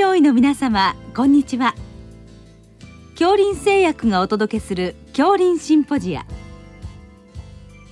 [0.00, 1.74] 上位の皆様こんにちは。
[3.18, 6.24] 恐林製薬がお届けする恐林シンポジア。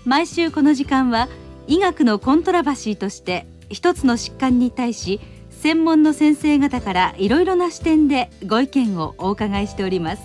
[0.06, 1.28] 毎週この時間は
[1.66, 10.22] 医学のコントラバシーとして一つの疾患に対し専門の先生方からいろいろな視点でご意見をお伺いしております。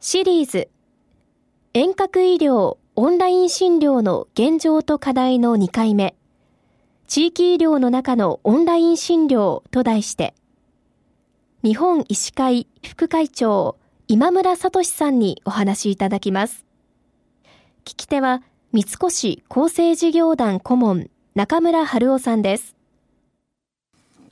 [0.00, 0.68] シリーズ
[1.74, 6.17] 遠隔医療オンライン診療の現状と課題の2回目。
[7.08, 10.34] 地域医療の中のオンライン診療と題して、
[11.64, 16.66] 日本医師会副会長今村聡さんにお話しいただきます。
[17.86, 22.76] 聞き手は三越厚生事業団顧問中村春夫さんです。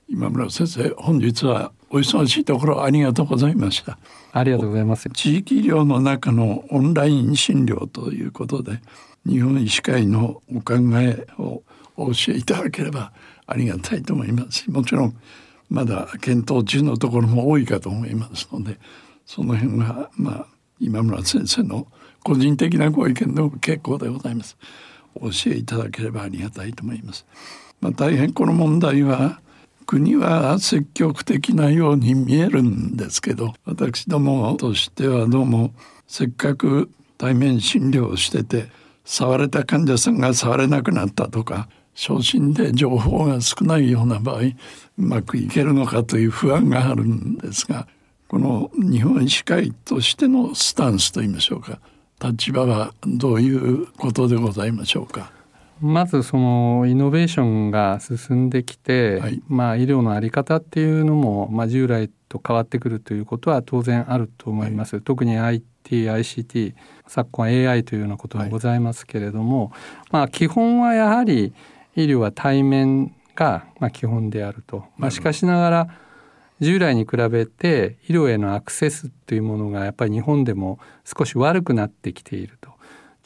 [0.07, 3.99] 今村先生、本日はお忙しいところありがとうございました。
[4.33, 5.09] ありがとうございます。
[5.09, 8.83] 地域医療の中のオンライン診療ということで、
[9.25, 11.63] 日本医師会のお考えを
[11.97, 13.13] お教えいただければ
[13.47, 14.71] ありがたいと思います。
[14.71, 15.17] もちろん
[15.69, 18.79] まだ検討中のところも多いかと思いますので
[19.25, 20.47] その辺はまあ
[20.79, 21.87] 今村先生の
[22.23, 24.57] 個人的なご意見でも結構でございます。
[25.21, 27.27] お教えいただければありがたいと思います、
[27.81, 29.41] まあ、大変この問題は
[29.87, 35.73] 国は積極的なように見えるんですけど私どもとしてはどうも
[36.09, 38.69] せっかく対面診療をしてて
[39.05, 44.53] 触れた患者さんが触れなくなったとか昇進で情報が少ないような場合う
[44.99, 47.89] まくいけるのかという不安があるんですが
[48.29, 51.81] この日本医師会としてのスタンスといいましょうか
[52.23, 55.33] 立場はどういうことでございましょうか。
[55.81, 64.97] まずそのイノベーションが進んできて、はい、まあ医療の在り方っていうのも、まあ、従来と変わってくるということは当然あると思います。
[64.97, 65.67] はい、特に IT
[66.09, 66.75] ICT
[67.07, 69.73] 昨今 AI というようなことがございますけれども、はい、
[70.13, 71.53] まあ基本はやはり
[71.97, 74.85] 医療は対面がまあ基本であると。
[74.97, 75.89] まあ、しかしながら
[76.61, 82.77] 従来に比べて医療へのアクセスというものがやっぱり日本でも少し悪くなってきていると。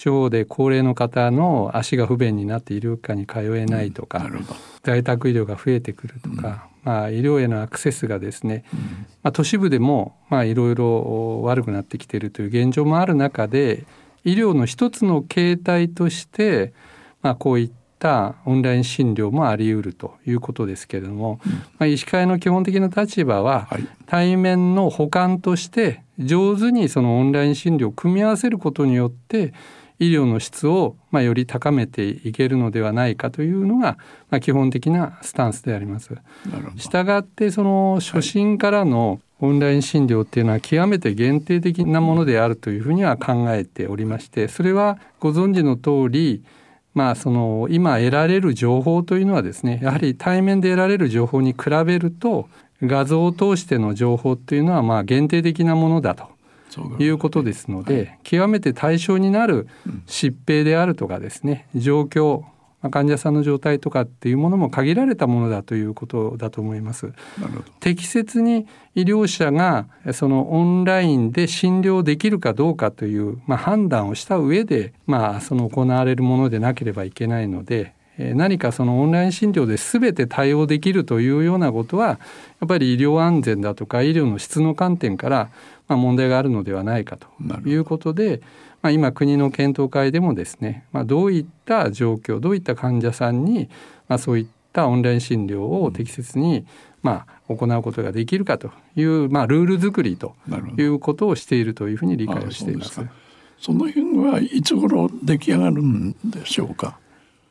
[0.01, 4.47] 地方で高齢の方の足が不便になって医療機関に通えないとか、うん、
[4.83, 8.85] 在宅医療が増えてくるとか、うん、まあ、医療へのアクセスがですね、うん、ま
[9.25, 13.85] あ、都市部でもいろいろ悪くなってきているという現状もある中で
[14.25, 16.73] 医療の一つの形態として、
[17.21, 17.80] まあ、こういった
[18.47, 21.41] オンライン診療もあり得るということですけれども、
[21.79, 23.69] まあ、医師会の基本的な立場は、
[24.07, 29.53] 対面の補完として上手にそのオンライン診療を組み合わせることによって
[29.99, 33.99] 医療の質をまあより高めていけるのではないかというのが
[34.31, 36.17] まあ基本的なスタンスであります。
[36.77, 46.45] したがってその初診からのオンライン診療っていうのは極めて限定的なものであるというふうには考えておりましてそれはご存知の通り
[46.95, 52.49] まあその今得られる情報というのはですねやはり対面で得られる情報に比べると
[52.83, 56.29] 画像を通しての情報っていうのはまあ限定的なものだと
[56.99, 59.69] いうことですので、はい、極めて対象になる
[60.07, 62.45] 疾病であるとかですね状況
[62.89, 67.13] 患者さんの状態とかっていうものも限られたものだということだと思います。
[67.81, 77.95] 適切に医療者がそのオンラインで診療できるかどうかという、まあ、判断をした上で、まあ、その行われるものでなければいけないので
[78.35, 82.19] 何かそのオンライン診療で全て対応できるというようなことはや
[82.65, 85.51] っぱり医療安全だとか医療の質の観点から
[85.89, 87.27] まあ問題があるのではないかと
[87.69, 88.41] いうことで、
[88.83, 93.69] まあ、今国の検討会でもですね、まあ、どういった状況どういった患者さんに、
[94.09, 96.67] まあ、そういったオンライン診療を適切に、
[97.03, 100.35] まあ、行うことができるかという、まあ、ルール作りと
[100.77, 103.01] いうことをしているというふうに理解をしています。
[103.59, 107.00] その辺はいつ頃出来上がるんでしょうか？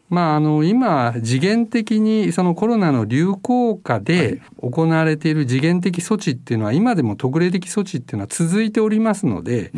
[0.09, 9.71] まあ、あの今次元的にそのコロナの流行下で行われている次元的措置っていうのは今でも特例的措置っていうのは続いておりますので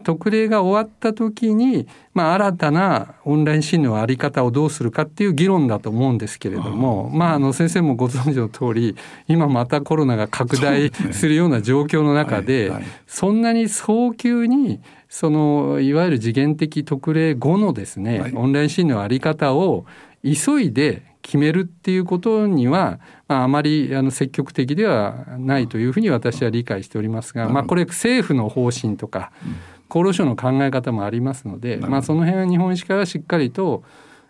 [0.00, 8.96] 特例が終わった時に、まあ、新たなオンライン診療の在り方をどうするかっていう議論だと思うんですけれどもまあ、あの先生もご存知の通り
[9.28, 12.72] 今またコロナが拡大するような状況の中で
[13.06, 19.84] そんなに早急にそのいわゆる次元的特例後のですね、はい、オンライン診療の在り方を
[20.22, 22.98] 急いで決めるっていうことには、
[23.28, 29.32] まあ、あまりあの積極的ではないというふうに私は理解しておりますが、まあ、これ政府の方針とか、
[29.90, 33.82] 厚労省の考え方もありますので、まあ、その辺は日本医師会はしっかりと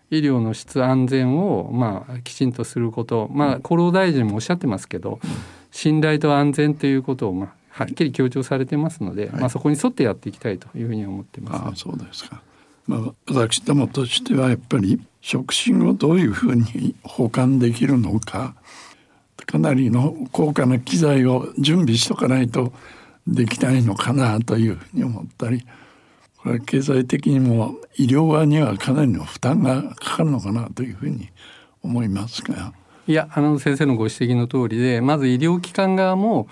[0.09, 5.19] 医療の質安全をまあきちんとすること、まあ、厚労大臣もおっしゃってますけど、
[5.71, 11.55] 信頼と安全ということをまあはっきり強調されてますので、はい、まあ、そこに沿ってやっていきたいというふうに思ってます。
[11.69, 12.41] あそうですか。
[12.87, 18.55] まあ、私どもとしてはやっぱり触診をどういうふうに保管できるのか
[19.45, 22.73] かなりの高価な機材を準備しとかないと
[23.27, 25.65] できないのかなというふうに思ったり
[26.37, 31.29] これは経済的にも医療側にはかなりの負担がかかるのかなというふうに
[31.83, 32.73] 思いますが。
[33.07, 36.47] いやあの先生のご指摘の通りでまず医療機関側も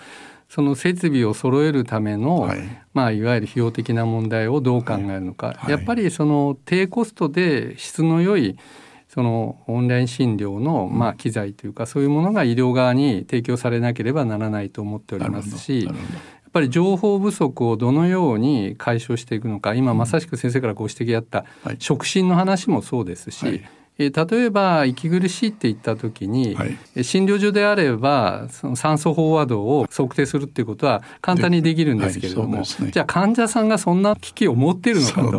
[0.50, 2.60] その設備を揃えるための、はい。
[2.94, 5.56] まあ、いわゆる費用的な問題をどう考えるのか、はい。
[5.58, 8.58] はい、やっぱりその低コストで質の良い
[9.08, 15.92] そのオンライン診療のまあ機材というか、そういうものが医療側に提供されなければならないと思っておりますしや
[16.50, 21.46] っぱり情報不足をどのように解消していくのか今まさしく先生からご指摘あった
[21.78, 26.66] 触診の話もそうですし、え例えば息苦しいって言った時に、は
[26.96, 35.32] い、診療所であればその酸素飽和度を測定するっていうことは簡単にできるんですけれども、はいね、じゃあ患者さんがそんな機器を持っているのかと。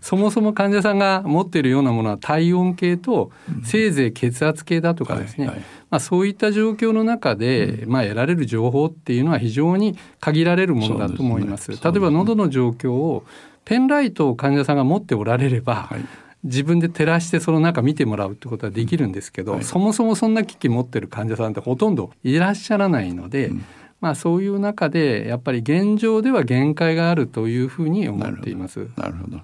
[0.00, 3.30] そ、ね,、もそも患者さんが持っているようなものは体温計と
[3.62, 11.64] せいぜい血圧計だとかですね、はいはい、まあ、そういった状況の中で、まあ、得られる情報っていうのは非常に限られるものだと思います。
[11.64, 13.24] すね、例えば喉の状況を
[13.66, 16.00] ペンライトを患者さんが持っておられれば、はい
[16.44, 23.64] 自分で照らしてその中見てもらうってことはできるんですけど、はい、そもそもそんな機器持ってる患者さんってほとんどいらっしゃらないので、うん、
[24.00, 28.88] まあ、そういう中でやっぱり現状では限界があるというふうに思っています。
[28.96, 29.40] なるほど。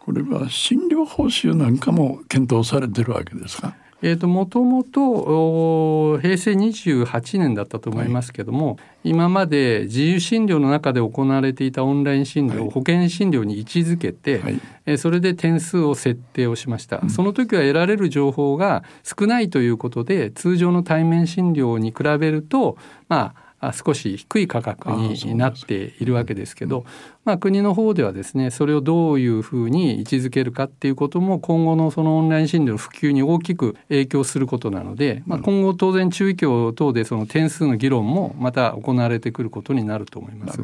[0.00, 3.74] これは診療報酬なんかも検討されてるわけですか？
[4.06, 22.76] えーと、もともと平成28年だったと思いますけども、はい、今まで自由診療の中で行われていたオンライン診療を保険診療に位置づけて、はい、えそれで点数を設定をしました、うん、その時は得られる情報が少ないということで通常の対面診療に比べると
[23.08, 26.84] まあ少し低い価格になっているわけですけど
[27.24, 40.60] まあ、国の方ではですねそれをどういうふうに位置づけるかっていうことも今後のそのオンライン診療の普及に大きく影響することなので、まあ、今後当然中医協等でその点数の議論もまた行われてくることになると思います。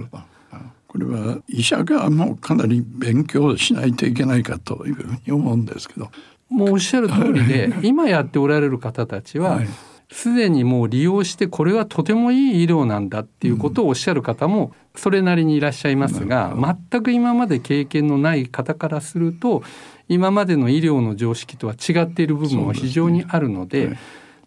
[0.87, 6.11] これは医者側もかなり勉強しないといけないかというふうに思うんですけど。
[6.49, 9.69] もうおっしゃる通りで今やっておられる方たちは、はい
[10.11, 16.55] すでにもう利用してこれはとてもいい医療なんだっていうことをおっしゃる方もそれなりにいらっしゃいますが、
[16.91, 19.63] 全く今まで経験のない方からすると
[20.09, 23.97] 今までの医療の常識とは違っている部分は非常にあるので。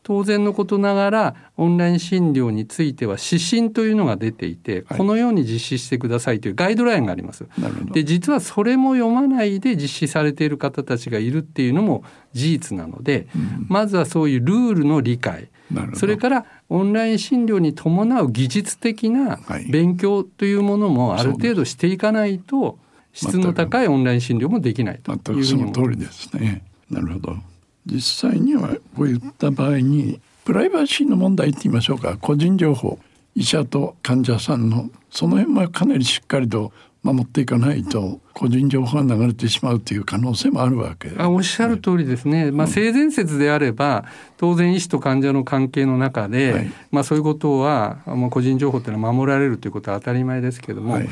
[0.03, 7.45] 当然のことながらオンライン診療については指針というのが出ていて、このように実施してくださいというガイドラインがあります。
[7.93, 12.03] で実はそれも読まないで実施されている方たちがいるっていうのも
[12.33, 15.49] 事実なので、うん、まずはそういうルールの理解
[15.95, 19.39] それからオンライン診療に伴う技術的な
[19.69, 22.77] 勉強というものもある程度していかないと、
[23.13, 25.73] 質の高いオンライン診療もできないというふうに思います。
[25.73, 26.63] その通りですね。
[26.89, 27.37] なるほど。
[27.85, 32.17] 実際にはこういった場合にプライバシーの問題って言いましょうか。
[32.17, 32.99] 個人情報。
[33.35, 36.71] 医者と患者さんのその辺もかなりしっかりと
[37.01, 41.11] 守っていかないと個人情報が流れてしまうという可能性もあるわけ。
[41.17, 44.05] あおっしゃる通りですね、まあ、性善説であれば
[44.37, 51.09] 当然医師と患者の関係の中で、はい、まあ、そういうことは、まあ、個人情報っていうのは守られるということは当たり前ですけども、はい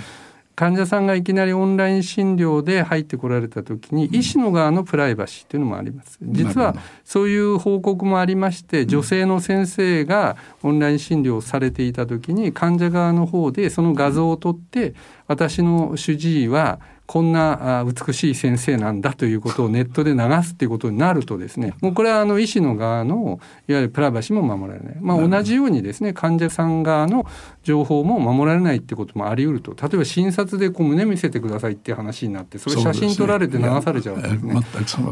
[0.55, 6.20] 患者さんがいきなりオンライン診療で入ってこられた時に医師の側のプライバシーというのもあります。
[6.22, 14.93] 実はそういう報告もありまして女性の先生がオンライン診療をされていた時に患者側の方でその画像を撮って
[15.27, 16.79] 私の主治医は
[17.12, 27.25] こんな美しい先生なんだということをネットで流すっていうことになるとですねもうこれはあの医師の側のいわゆるプライバシーも守られない、まあ、同じようにですね患者さん側の
[27.63, 29.75] 情報も守られないってこともあり得ると。
[29.75, 34.62] 例えば診察でこう胸見せてくださいっていう話になってそれ写真撮られて流されちゃうとですね、ね、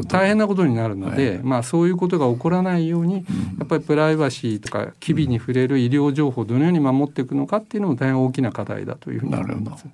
[0.08, 9.84] 大変なことになるので、はい、まあ、そういうことが起こらないように、やっぱりプライバシーとか機微に触れる医療情報をどのように守っていくのかっていうのも大変大きな課題だというふうに思います。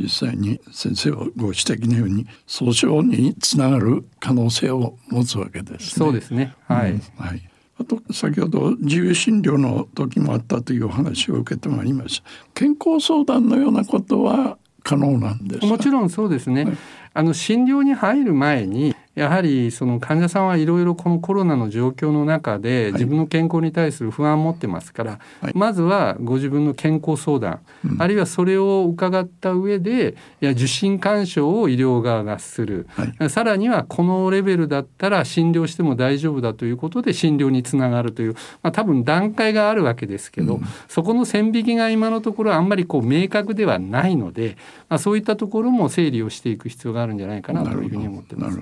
[0.00, 6.54] 実際に先生はご指摘のように訴訟につながる可能性を持つわけです、ね、そうですね。
[6.66, 6.92] はい。
[6.92, 7.50] うん、はい。
[7.78, 12.28] あと先ほど自由診療の時もあったというお話を受けてまいりました。
[12.54, 16.64] 健康相談のようなことは可能なんですもちろんそうですね。
[16.64, 16.76] はい、
[17.14, 44.56] あの診療に入る前にやはりその患者さんはいろいろこのコロナの状況の中で自分の健康に対する不安を持ってますから、はい、まずはご自分の健康相談、うん、あるいはそれを伺った上でいや受診勧奨を医療側がする、はい、さらにはこのレベルだったら診療しても大丈夫だということで診療につながるという、まあ、多分段階があるわけですけど、うん、そこの線引きが今のところあんまりこう明確ではないので、
[44.88, 48.58] まあ、そういったところも整理をしていく必要があるんじゃないかなというふうに思ってます。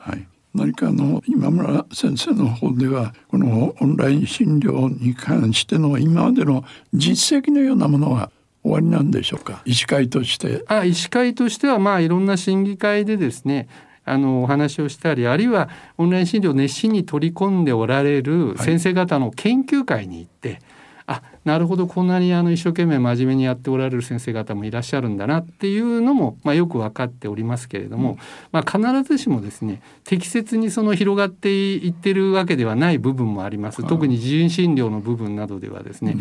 [0.00, 6.64] はい、何かあの今村先生の方ではこのオンライン診療に関しての今までの
[6.94, 8.30] 実績のようなものは
[8.62, 9.62] 終わりなんでしょうか？
[9.64, 10.64] 医師会として。
[10.66, 13.68] あ医師会としてはまあいろんな審議会でですね
[14.04, 20.60] あのお話をしたりあるいはオンライン診療を熱心に取り込んでおられる先生方の研究会に行って、はい
[21.06, 28.18] あなるほどこんなにあの一生懸命真面目にやっておられる先生方もいらっしゃるんだなっていうのも、まあ、よく分かっておりますけれども、
[28.52, 33.86] まあ、必ずしもですね適切にその広がっていってるわけではない部分もあります。
[33.86, 36.16] 特に自院診療の部分などではですね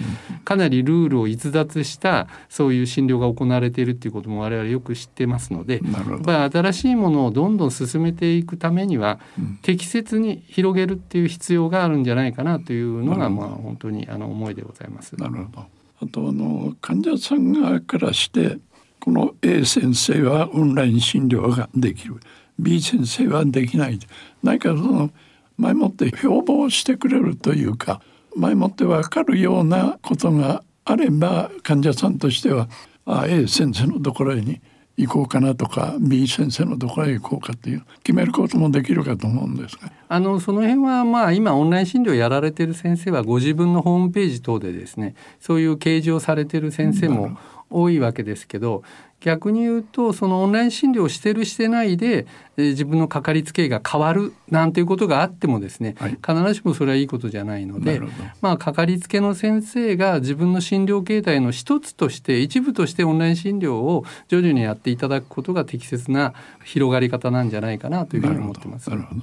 [0.45, 9.19] かなりルールを逸脱したそういう診療が行われているっていうことも我々よく知ってますのでまあ、新しいものをどんどん進めていくためには、
[9.61, 15.08] 適切に広げるっていう必要があるんじゃないかなというのがまあ本当にあの思いでございます。
[15.17, 15.65] なるほど
[16.01, 18.57] あとあの患者さん側からして
[18.99, 22.17] この A 先生はオンライン診療ができる。
[22.57, 23.99] B 先生はできない。
[24.43, 25.09] 何かその
[25.57, 28.01] 前もって標榜してくれるというか
[28.35, 32.69] 前もって分かるようなことがあれば患者さんとしては
[33.05, 34.61] あ A 先生のところに
[35.00, 39.91] 行こうかなとか B 先生のところへ行こうかっていう決めることもできるかと思うんですが。
[40.10, 47.38] あのその辺はまあ今オンライン診療やられてる先生はご自分のホームページ等でですねそういう掲示をされてる先生も
[47.69, 48.83] 多いわけですけど
[49.19, 58.01] 逆に言うとそのオンライン診療をしてるしてないで、えー、自分のかかりつけ医が変わるなんていうことがあってもですね、はい、必ずしもそれはいいことじゃないので
[58.41, 66.33] まあかかりつけの先生が自分の診療形態の一つとして一部としてオンライン診療を徐々にやっていただくことが適切な
[66.63, 68.89] 広がり方なんじゃないかなというふうに思ってます。
[68.89, 69.21] なるほど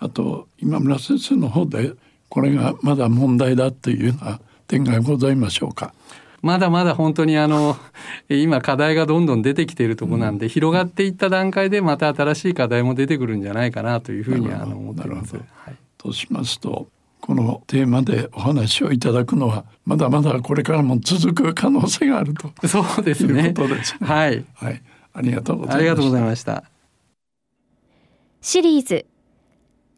[0.00, 1.92] あと今村先生の方で
[2.28, 5.94] これがまだ問題だというような点がございましょうか。
[6.40, 7.76] まだまだ本当にあの
[8.28, 15.36] 今課題がどんどん出てきているところなんで、うん、広がっていった段階でまた新しい課題も出てくるんじゃないかなというふうにあの思ってます。
[15.36, 16.88] はい、としますと
[17.20, 22.50] このテーマでお話をいただくのはまだまだこれからも続く可能性があると。
[22.66, 23.48] そうですね。
[23.48, 25.76] いうことです、ね、はい、はい、ありがとうございました。
[25.76, 26.64] ありがとうございました。
[28.40, 29.06] シリーズ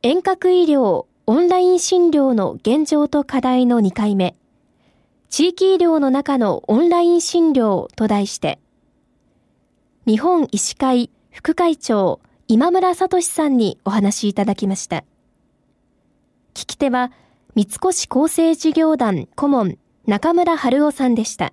[0.02, 4.34] 遠隔医療オンライン診療の現状と課題の2回目
[5.30, 8.58] 地域医療の中のオンライン診療と題して、
[10.04, 15.04] 日本医師会副会長今村聡さんにお話しいただきました。
[16.52, 17.12] 聞き手は、
[17.54, 21.52] 三越厚生事業団顧問中村春夫さんでした。